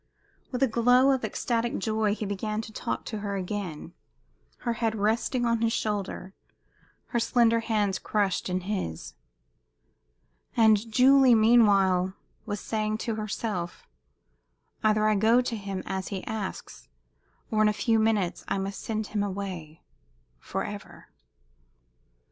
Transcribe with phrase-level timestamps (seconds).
[0.51, 3.93] With a glow of ecstatic joy he began to talk to her again,
[4.61, 6.33] her head resting on his shoulder,
[7.09, 9.13] her slender hands crushed in his.
[10.57, 12.15] And Julie, meanwhile,
[12.47, 13.85] was saying to herself,
[14.83, 16.87] "Either I go to him, as he asks,
[17.51, 19.83] or in a few minutes I must send him away
[20.39, 21.09] forever."